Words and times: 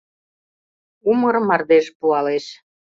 Умыр 1.09 1.35
мардеж 1.47 1.85
пуалеш 1.97 2.45